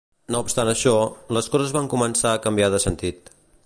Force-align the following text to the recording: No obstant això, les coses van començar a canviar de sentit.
No 0.35 0.39
obstant 0.45 0.71
això, 0.71 0.93
les 1.37 1.51
coses 1.57 1.77
van 1.77 1.91
començar 1.95 2.35
a 2.39 2.43
canviar 2.47 2.75
de 2.77 2.85
sentit. 2.89 3.37